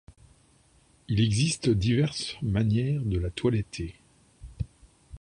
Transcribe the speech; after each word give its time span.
Il 1.09 1.21
existe 1.21 1.69
diverses 1.69 2.35
manières 2.41 3.03
de 3.05 3.19
la 3.19 3.29
toiletter. 3.29 3.93